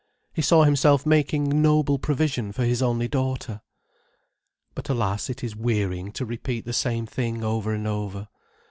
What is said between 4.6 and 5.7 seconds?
But alas—it is